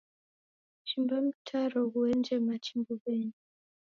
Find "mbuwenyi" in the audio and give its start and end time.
2.79-3.37